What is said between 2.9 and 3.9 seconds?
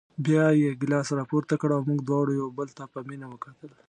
په مینه وکتل.